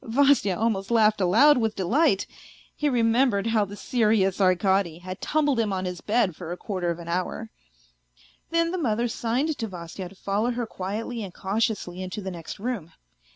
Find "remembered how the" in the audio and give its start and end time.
2.89-3.75